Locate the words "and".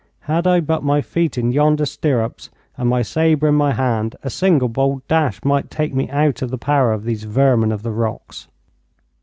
2.75-2.89